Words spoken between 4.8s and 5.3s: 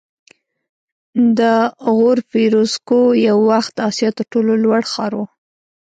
ښار و